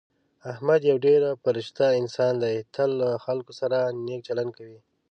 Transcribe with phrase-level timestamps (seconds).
[0.51, 2.57] احمد یو ډېر فرشته انسان دی.
[2.75, 4.79] تل له خلکو سره نېک چلند کوي.